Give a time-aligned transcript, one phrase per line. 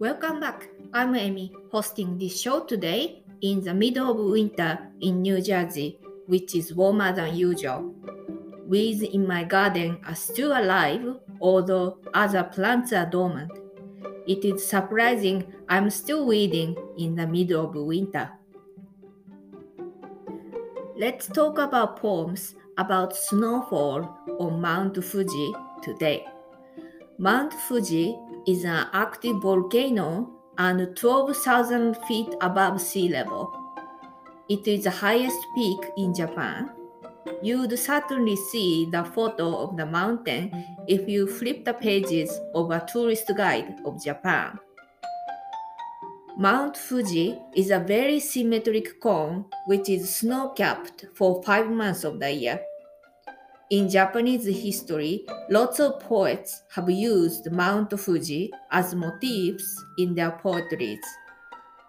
[0.00, 0.70] Welcome back.
[0.94, 6.54] I'm Amy, hosting this show today in the middle of winter in New Jersey, which
[6.54, 7.94] is warmer than usual.
[8.66, 11.04] Weeds in my garden are still alive,
[11.38, 13.52] although other plants are dormant.
[14.26, 18.30] It is surprising I'm still weeding in the middle of winter.
[20.96, 26.24] Let's talk about poems about snowfall on Mount Fuji today.
[27.18, 28.16] Mount Fuji
[28.46, 33.52] is an active volcano and 12,000 feet above sea level.
[34.48, 36.70] It is the highest peak in Japan.
[37.42, 40.50] You'd certainly see the photo of the mountain
[40.88, 44.58] if you flip the pages of a tourist guide of Japan.
[46.36, 52.18] Mount Fuji is a very symmetric cone which is snow capped for five months of
[52.18, 52.60] the year.
[53.70, 61.04] In Japanese history, lots of poets have used Mount Fuji as motifs in their poetries.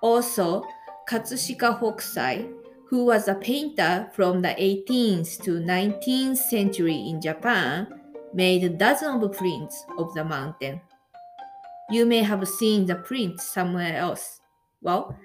[0.04, 0.64] Also,
[1.09, 2.54] Katsushika Hokusai,
[2.88, 7.88] who was a painter from the 18th to 19th century in Japan,
[8.32, 10.80] made dozens of prints of the mountain.
[11.90, 14.40] You may have seen the prints somewhere else.
[14.84, 15.18] Well,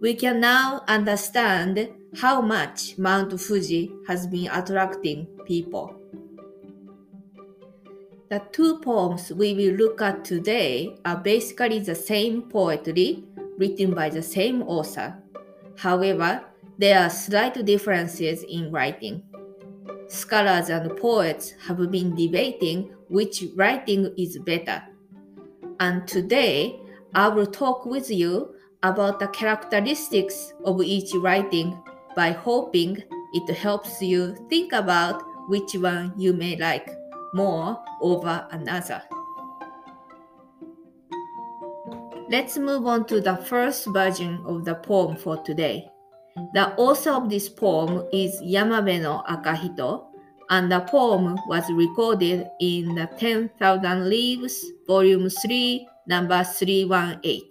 [0.00, 5.94] we can now understand how much Mount Fuji has been attracting people.
[8.30, 13.24] The two poems we will look at today are basically the same poetry
[13.58, 15.16] written by the same author.
[15.76, 16.44] However,
[16.78, 19.22] there are slight differences in writing.
[20.08, 24.82] Scholars and poets have been debating which writing is better.
[25.78, 26.80] And today,
[27.14, 31.78] I will talk with you about the characteristics of each writing
[32.14, 36.90] by hoping it helps you think about which one you may like
[37.34, 39.02] more over another.
[42.30, 45.90] Let's move on to the first version of the poem for today.
[46.54, 50.06] The author of this poem is Yamabeno Akahito,
[50.48, 57.42] and the poem was recorded in the 10,000 Leaves, Volume 3, number 318.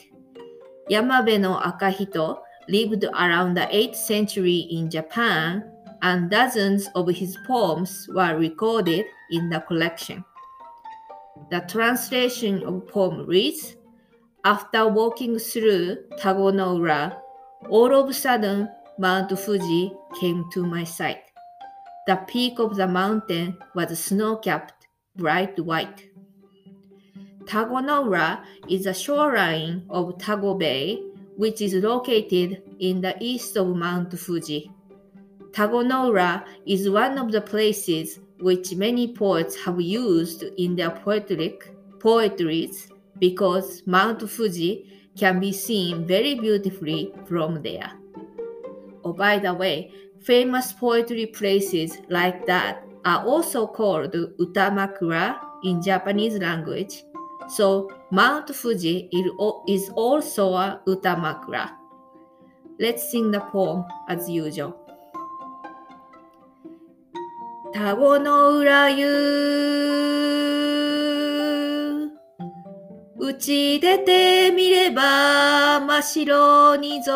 [0.90, 5.64] Yamabeno Akahito lived around the 8th century in Japan,
[6.02, 10.24] and dozens of his poems were recorded in the collection.
[11.50, 13.76] The translation of poem reads
[14.46, 17.20] After walking through Tagonoura,
[17.70, 21.24] all of a sudden Mount Fuji came to my sight.
[22.08, 26.10] The peak of the mountain was snow capped, bright white.
[27.46, 31.04] Tagonoura is a shoreline of Tago Bay
[31.40, 34.70] which is located in the east of Mount Fuji.
[35.52, 42.90] Tagonoura is one of the places which many poets have used in their poetic poetries
[43.20, 47.90] because Mount Fuji can be seen very beautifully from there.
[49.06, 56.38] Oh, by the way, famous poetry places like that are also called utamakura in Japanese
[56.38, 57.04] language
[57.50, 59.10] so Mount Fuji
[59.68, 61.72] is also a utamakura.
[62.80, 64.76] Let's sing the poem as usual.
[67.72, 69.06] 田子の浦湯
[73.16, 77.12] 打ち出てみれば真っ白にぞ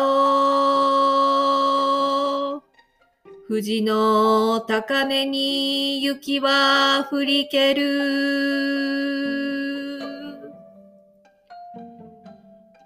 [3.48, 9.33] 富士の高根に雪は降りける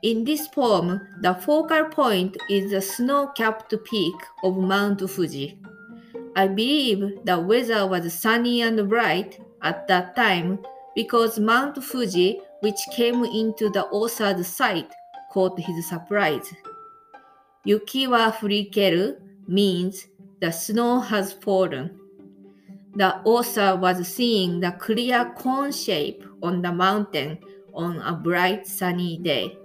[0.02, 4.14] In this poem, the focal point is the snow-capped peak
[4.44, 5.58] of Mount Fuji.
[6.36, 10.60] I believe the weather was sunny and bright at that time
[10.94, 14.92] because Mount Fuji, which came into the author's sight,
[15.32, 16.54] caught his surprise.
[17.64, 19.16] Yuki wa furikeru
[19.48, 20.06] means
[20.40, 21.98] the snow has fallen.
[22.94, 27.38] The author was seeing the clear cone shape on the mountain
[27.74, 29.58] on a bright sunny day.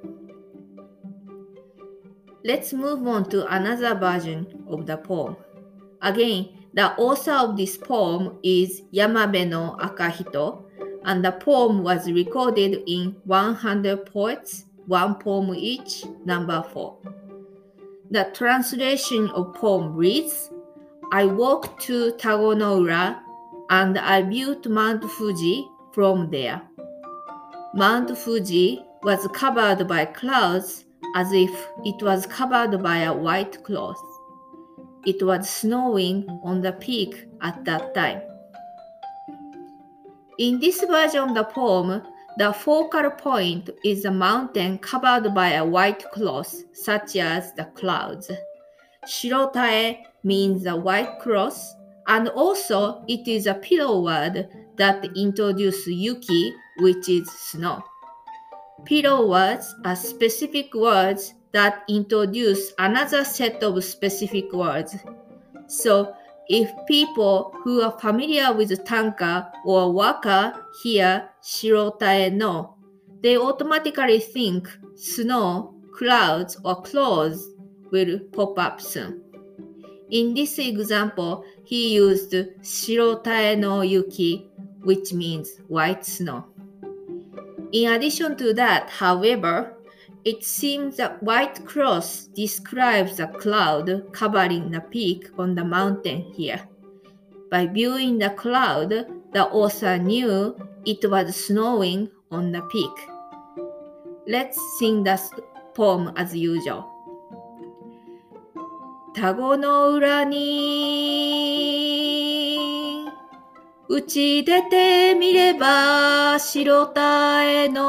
[2.45, 5.38] Let's move on to another version of the poem.
[6.01, 10.63] Again, the author of this poem is Yamabeno Akahito,
[11.06, 16.98] and the poem was recorded in 100 poets, one poem each, number 4.
[18.12, 20.51] The translation of poem reads
[21.13, 23.19] I walked to Tagonoura
[23.69, 26.62] and I viewed Mount Fuji from there.
[27.74, 30.82] Mount Fuji was covered by clouds
[31.15, 31.51] as if
[31.83, 34.01] it was covered by a white cloth.
[35.06, 38.21] It was snowing on the peak at that time.
[40.39, 42.01] In this version of the poem,
[42.36, 48.31] The focal point is a mountain covered by a white cloth, such as the clouds.
[49.06, 51.75] Shirotae means a white cloth,
[52.07, 57.83] and also it is a pillow word that introduces yuki, which is snow.
[58.85, 64.95] Pillow words are specific words that introduce another set of specific words.
[65.68, 66.13] So
[66.47, 72.75] if people who are familiar with tanka or waka hear shirotae no,
[73.21, 77.51] they automatically think snow, clouds, or clothes
[77.91, 79.21] will pop up soon.
[80.12, 84.50] In this example, he used shirotae no yuki,
[84.83, 86.45] which means white snow.
[87.73, 89.75] In addition to that, however,
[90.23, 96.61] it seems that white cross describes a cloud covering the peak on the mountain here.
[97.49, 98.89] By viewing the cloud,
[99.33, 100.55] the author knew
[100.85, 102.91] it was snowing on the peak.
[104.27, 105.19] Let's sing the
[105.73, 106.93] poem as usual.
[109.15, 111.43] 田子の浦に
[113.94, 117.84] 打ち出てみれば白田への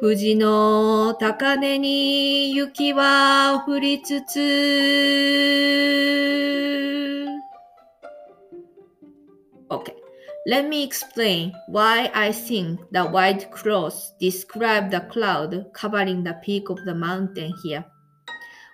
[0.00, 4.38] 富士の高根に雪は降りつつ
[9.68, 9.96] Okay,
[10.46, 16.70] let me explain why I think the white cross describes the cloud covering the peak
[16.70, 17.84] of the mountain here.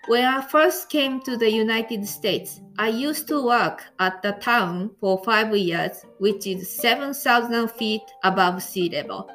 [0.06, 4.90] When I first came to the United States, I used to work at the town
[5.00, 9.30] for five years, which is 7,000 feet above sea level.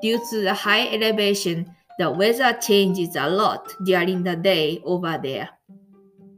[0.00, 5.48] Due to the high elevation, the weather changes a lot during the day over there.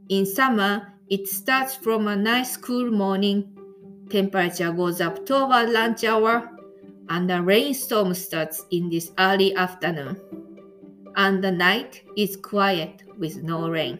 [0.09, 3.55] In summer, it starts from a nice cool morning,
[4.09, 6.49] temperature goes up toward lunch hour,
[7.09, 10.19] and a rainstorm starts in this early afternoon.
[11.15, 13.99] And the night is quiet with no rain.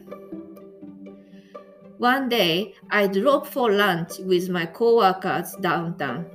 [1.98, 6.26] One day, I drove for lunch with my coworkers downtown.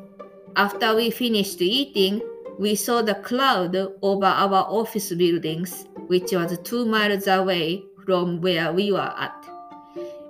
[0.57, 2.23] After we finished eating,
[2.59, 8.73] we saw the cloud over our office buildings, which was two miles away from where
[8.73, 9.47] we were at.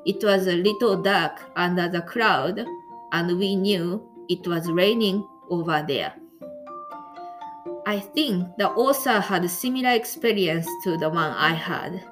[0.04, 2.64] It was a little dark under the cloud,
[3.12, 6.14] and we knew it was raining over there.
[7.88, 12.04] I think the author had a similar experience to the one I had.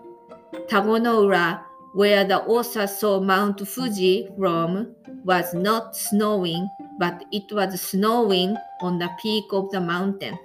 [0.70, 1.61] Tagonoura,
[1.93, 6.67] where the author saw Mount Fuji from, was not snowing,
[6.99, 10.38] but it was snowing on the peak of the mountain.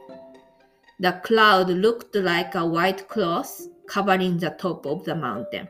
[1.00, 5.69] The cloud looked like a white cloth covering the top of the mountain.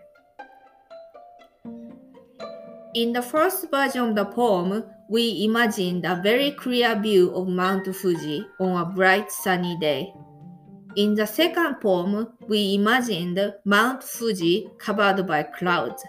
[2.96, 7.94] In the first version of the poem, we imagined a very clear view of Mount
[7.94, 10.14] Fuji on a bright sunny day.
[10.96, 16.02] In the second poem, we imagined Mount Fuji covered by clouds.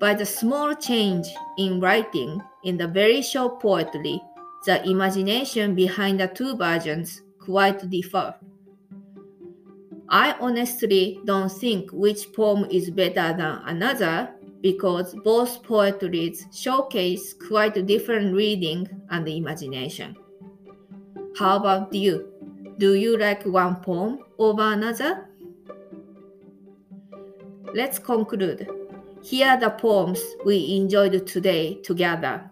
[0.00, 1.26] By the small change
[1.58, 4.22] in writing in the very short poetry,
[4.64, 8.34] the imagination behind the two versions quite differ.
[10.08, 17.86] I honestly don't think which poem is better than another because both poetries showcase quite
[17.86, 20.16] different reading and imagination.
[21.38, 22.32] How about you?
[22.78, 25.28] Do you like one poem over another?
[27.74, 28.68] Let's conclude.
[29.22, 32.50] Here are the poems we enjoyed today together.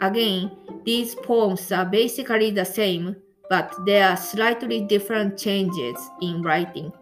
[0.00, 0.50] Again,
[0.84, 3.16] these poems are basically the same,
[3.48, 6.92] but there are slightly different changes in writing.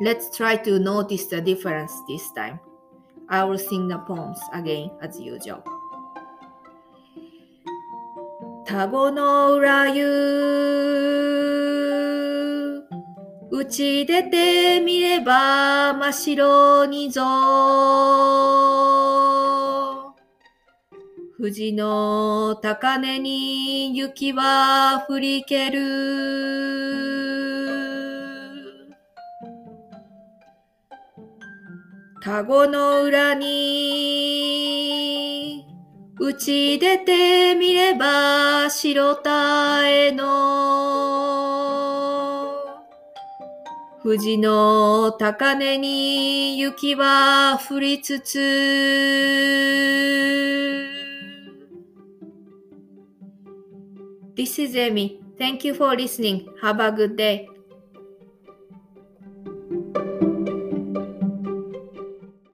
[0.00, 2.58] Let's try to notice the difference this time.
[3.28, 5.62] I will sing the poems again as usual.
[8.66, 10.04] 田子の浦湯。
[13.50, 17.22] 打ち出てみれば真っ白にぞ。
[21.38, 26.63] 富士の高根に雪は降りける。
[32.24, 34.24] 田子の裏に
[36.18, 40.24] 打ち出てみれば白田への
[44.02, 48.38] 富士の高根に雪は降りつつ
[54.34, 55.20] This is Amy.
[55.38, 56.46] Thank you for listening.
[56.62, 57.53] Have a good day.